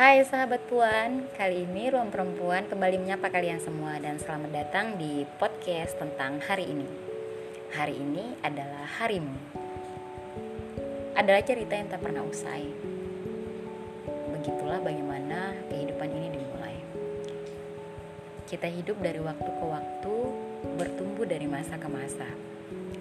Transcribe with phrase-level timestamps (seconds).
[0.00, 5.28] Hai sahabat puan, kali ini Ruang Perempuan kembali menyapa kalian semua dan selamat datang di
[5.36, 6.88] podcast tentang hari ini.
[7.76, 9.36] Hari ini adalah harimu.
[11.12, 12.64] Adalah cerita yang tak pernah usai.
[14.32, 16.80] Begitulah bagaimana kehidupan ini dimulai.
[18.48, 20.16] Kita hidup dari waktu ke waktu,
[20.80, 22.32] bertumbuh dari masa ke masa.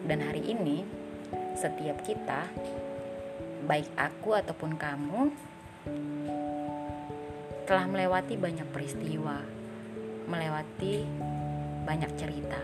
[0.04, 0.84] Dan hari ini,
[1.56, 2.44] setiap kita,
[3.64, 5.32] baik aku ataupun kamu,
[7.70, 9.46] telah melewati banyak peristiwa,
[10.26, 11.06] melewati
[11.86, 12.58] banyak cerita.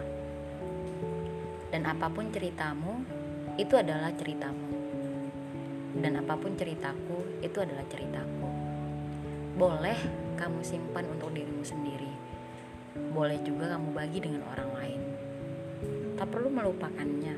[1.70, 3.06] Dan apa pun ceritamu,
[3.54, 4.66] itu adalah ceritamu.
[5.94, 8.50] Dan apa pun ceritaku, itu adalah ceritaku.
[9.54, 10.00] Boleh
[10.42, 12.10] kamu simpan untuk dirimu sendiri.
[13.14, 15.02] Boleh juga kamu bagi dengan orang lain.
[16.18, 17.38] Tak perlu melupakannya.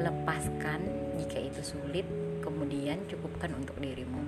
[0.00, 0.80] Lepaskan
[1.20, 2.08] jika itu sulit,
[2.40, 4.24] kemudian cukupkan untuk dirimu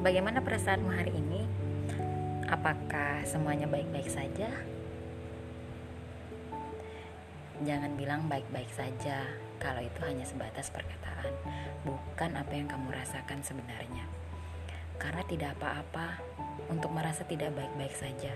[0.00, 1.44] bagaimana perasaanmu hari ini?
[2.48, 4.48] Apakah semuanya baik-baik saja?
[7.60, 9.28] Jangan bilang baik-baik saja
[9.60, 11.30] kalau itu hanya sebatas perkataan,
[11.84, 14.08] bukan apa yang kamu rasakan sebenarnya.
[14.96, 16.16] Karena tidak apa-apa
[16.72, 18.32] untuk merasa tidak baik-baik saja.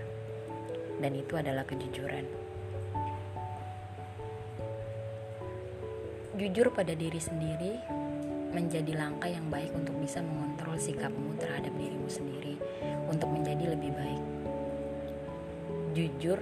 [1.00, 2.28] Dan itu adalah kejujuran.
[6.36, 8.03] Jujur pada diri sendiri
[8.54, 12.54] menjadi langkah yang baik untuk bisa mengontrol sikapmu terhadap dirimu sendiri
[13.10, 14.22] untuk menjadi lebih baik.
[15.98, 16.38] Jujur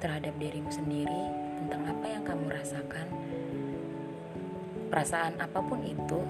[0.00, 1.24] terhadap dirimu sendiri
[1.60, 3.06] tentang apa yang kamu rasakan.
[4.88, 6.20] Perasaan apa pun itu,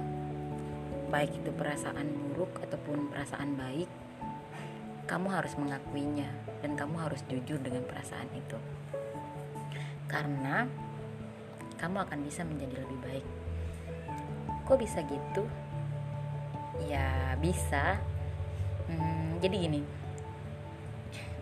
[1.15, 3.87] baik itu perasaan buruk ataupun perasaan baik,
[5.07, 6.27] kamu harus mengakuinya
[6.59, 8.59] dan kamu harus jujur dengan perasaan itu.
[10.11, 10.67] Karena
[11.79, 13.27] kamu akan bisa menjadi lebih baik
[14.65, 15.45] kok bisa gitu
[16.89, 18.01] ya bisa
[18.89, 19.81] hmm, jadi gini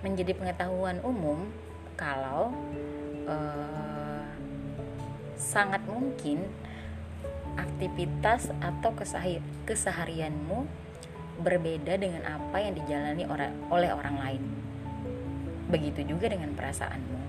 [0.03, 1.47] menjadi pengetahuan umum
[1.94, 2.50] kalau
[3.31, 4.27] uh,
[5.38, 6.50] sangat mungkin
[7.55, 8.91] aktivitas atau
[9.66, 10.66] keseharianmu
[11.43, 13.25] berbeda dengan apa yang dijalani
[13.69, 14.43] oleh orang lain.
[15.69, 17.21] Begitu juga dengan perasaanmu.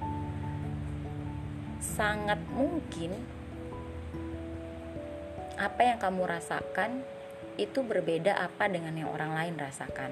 [1.84, 3.12] Sangat mungkin
[5.64, 7.08] apa yang kamu rasakan
[7.56, 10.12] itu berbeda apa dengan yang orang lain rasakan.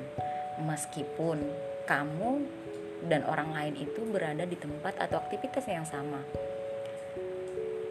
[0.63, 1.43] Meskipun
[1.83, 2.31] kamu
[3.11, 6.23] dan orang lain itu berada di tempat atau aktivitas yang sama.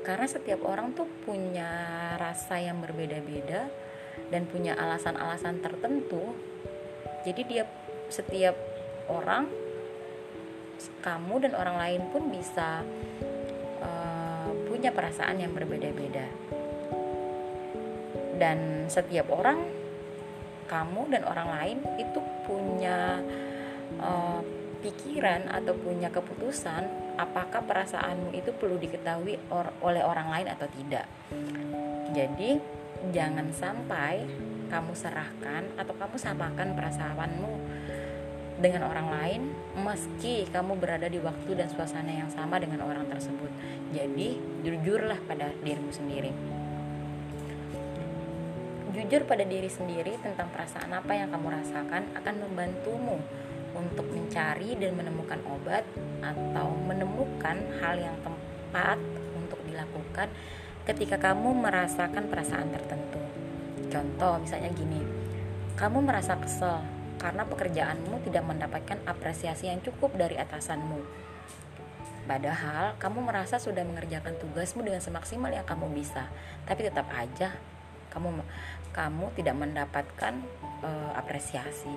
[0.00, 1.68] Karena setiap orang tuh punya
[2.16, 3.68] rasa yang berbeda-beda
[4.32, 6.32] dan punya alasan-alasan tertentu.
[7.28, 7.64] Jadi dia
[8.08, 8.56] setiap
[9.12, 9.44] orang
[11.04, 12.80] kamu dan orang lain pun bisa
[13.84, 16.24] uh, punya perasaan yang berbeda-beda
[18.40, 19.68] dan setiap orang
[20.64, 22.18] kamu dan orang lain itu
[22.48, 23.20] punya
[24.00, 24.40] uh,
[24.80, 26.88] pikiran atau punya keputusan
[27.20, 31.04] apakah perasaanmu itu perlu diketahui or oleh orang lain atau tidak.
[32.16, 32.56] Jadi
[33.12, 34.24] jangan sampai
[34.72, 37.52] kamu serahkan atau kamu samakan perasaanmu
[38.60, 39.40] dengan orang lain
[39.84, 43.52] meski kamu berada di waktu dan suasana yang sama dengan orang tersebut.
[43.92, 46.32] Jadi jujurlah pada dirimu sendiri
[48.90, 53.22] jujur pada diri sendiri tentang perasaan apa yang kamu rasakan akan membantumu
[53.74, 55.86] untuk mencari dan menemukan obat
[56.20, 58.98] atau menemukan hal yang tepat
[59.38, 60.28] untuk dilakukan
[60.84, 63.22] ketika kamu merasakan perasaan tertentu.
[63.90, 65.02] Contoh misalnya gini,
[65.78, 66.82] kamu merasa kesel
[67.22, 71.30] karena pekerjaanmu tidak mendapatkan apresiasi yang cukup dari atasanmu.
[72.26, 76.30] Padahal kamu merasa sudah mengerjakan tugasmu dengan semaksimal yang kamu bisa,
[76.64, 77.58] tapi tetap aja
[78.10, 78.42] kamu
[78.90, 80.34] kamu tidak mendapatkan
[80.82, 81.94] uh, apresiasi.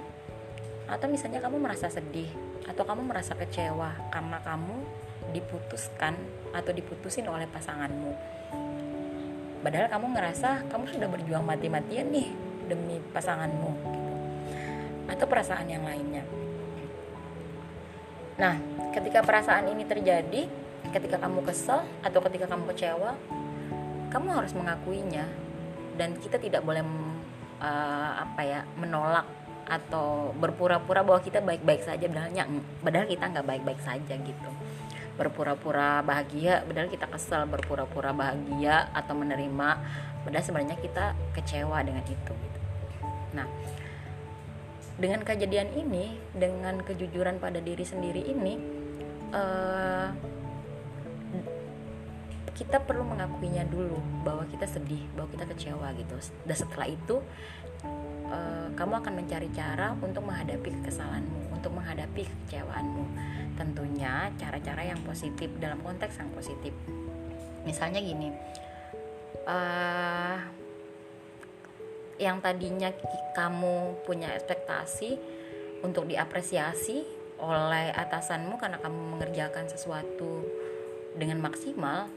[0.86, 2.30] Atau misalnya kamu merasa sedih
[2.70, 4.78] atau kamu merasa kecewa karena kamu
[5.34, 6.14] diputuskan
[6.54, 8.14] atau diputusin oleh pasanganmu.
[9.64, 12.30] Padahal kamu ngerasa kamu sudah berjuang mati-matian nih
[12.68, 14.12] demi pasanganmu gitu.
[15.08, 16.24] Atau perasaan yang lainnya.
[18.38, 18.60] Nah
[18.92, 20.46] ketika perasaan ini terjadi
[20.92, 23.16] ketika kamu kesel atau ketika kamu kecewa
[24.14, 25.26] kamu harus mengakuinya
[25.96, 26.82] dan kita tidak boleh
[27.62, 29.26] uh, apa ya menolak
[29.64, 32.06] atau berpura-pura bahwa kita baik-baik saja.
[32.06, 32.32] Padahal
[32.84, 34.50] padahal kita nggak baik-baik saja gitu.
[35.16, 37.48] Berpura-pura bahagia padahal kita kesel.
[37.48, 39.70] Berpura-pura bahagia atau menerima
[40.24, 42.60] padahal sebenarnya kita kecewa dengan itu gitu.
[43.38, 43.48] Nah
[44.94, 48.54] dengan kejadian ini dengan kejujuran pada diri sendiri ini
[49.34, 50.14] uh,
[52.54, 56.16] kita perlu mengakuinya dulu bahwa kita sedih bahwa kita kecewa gitu.
[56.46, 57.20] Dan setelah itu
[58.30, 63.06] uh, kamu akan mencari cara untuk menghadapi kesalahanmu untuk menghadapi kekecewaanmu.
[63.58, 66.74] Tentunya cara-cara yang positif dalam konteks yang positif.
[67.66, 68.30] Misalnya gini
[69.48, 70.38] uh,
[72.22, 72.94] yang tadinya
[73.34, 75.18] kamu punya ekspektasi
[75.84, 77.04] untuk diapresiasi
[77.42, 80.48] oleh atasanmu karena kamu mengerjakan sesuatu
[81.18, 82.08] dengan maksimal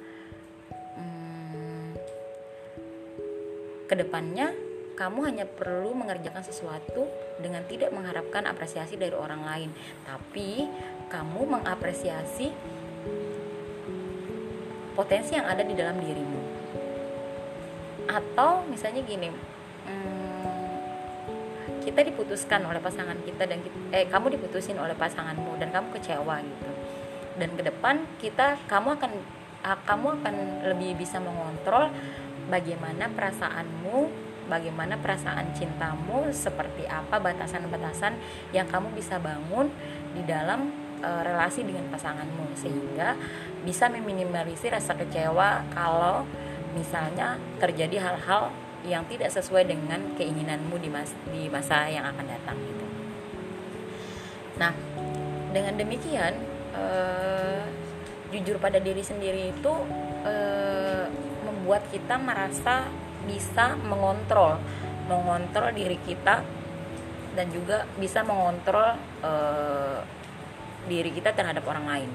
[3.87, 4.50] ke depannya
[4.97, 7.06] kamu hanya perlu mengerjakan sesuatu
[7.38, 9.71] dengan tidak mengharapkan apresiasi dari orang lain.
[10.09, 10.67] Tapi
[11.12, 12.49] kamu mengapresiasi
[14.97, 16.41] potensi yang ada di dalam dirimu.
[18.09, 20.67] Atau misalnya gini hmm,
[21.85, 26.41] kita diputuskan oleh pasangan kita dan kita, eh kamu diputusin oleh pasanganmu dan kamu kecewa
[26.41, 26.73] gitu.
[27.37, 29.12] Dan ke depan kita kamu akan
[29.85, 30.35] kamu akan
[30.73, 31.93] lebih bisa mengontrol
[32.51, 34.25] bagaimana perasaanmu?
[34.47, 36.31] Bagaimana perasaan cintamu?
[36.31, 38.15] Seperti apa batasan-batasan
[38.55, 39.75] yang kamu bisa bangun
[40.15, 40.71] di dalam
[41.03, 42.55] e, relasi dengan pasanganmu?
[42.55, 43.19] Sehingga
[43.67, 46.23] bisa meminimalisir rasa kecewa kalau
[46.79, 48.55] misalnya terjadi hal-hal
[48.87, 52.87] yang tidak sesuai dengan keinginanmu di, mas, di masa yang akan datang gitu.
[54.63, 54.73] Nah,
[55.51, 56.39] dengan demikian
[56.71, 57.67] uh,
[58.31, 59.75] jujur pada diri sendiri itu
[60.23, 61.07] uh,
[61.67, 62.87] membuat kita merasa
[63.27, 64.55] bisa mengontrol
[65.11, 66.47] mengontrol diri kita
[67.35, 68.95] dan juga bisa mengontrol
[69.27, 69.99] uh,
[70.87, 72.11] diri kita terhadap orang lain.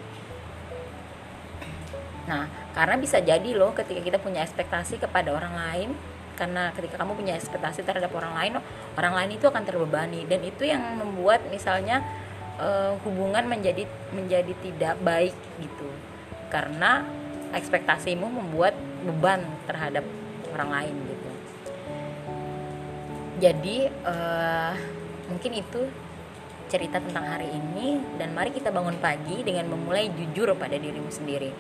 [2.32, 5.90] Nah, karena bisa jadi loh ketika kita punya ekspektasi kepada orang lain,
[6.40, 8.52] karena ketika kamu punya ekspektasi terhadap orang lain,
[8.96, 12.00] orang lain itu akan terbebani dan itu yang membuat misalnya
[12.56, 13.84] uh, hubungan menjadi
[14.16, 15.92] menjadi tidak baik gitu
[16.48, 17.04] karena
[17.54, 20.06] ekspektasimu membuat beban terhadap
[20.52, 21.30] orang lain gitu.
[23.42, 24.74] Jadi uh,
[25.32, 25.82] mungkin itu
[26.72, 31.52] cerita tentang hari ini dan mari kita bangun pagi dengan memulai jujur pada dirimu sendiri.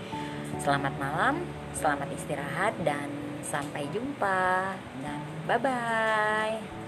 [0.62, 1.42] Selamat malam
[1.76, 3.08] selamat istirahat dan
[3.42, 4.76] sampai jumpa.
[5.02, 6.81] Dan bye bye